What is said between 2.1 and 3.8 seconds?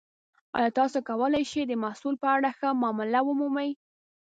په اړه ښه معامله ومومئ؟